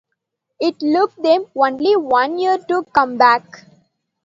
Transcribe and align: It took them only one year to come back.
It 0.59 0.79
took 0.79 1.15
them 1.17 1.45
only 1.55 1.95
one 1.95 2.39
year 2.39 2.57
to 2.57 2.83
come 2.85 3.17
back. 3.17 3.65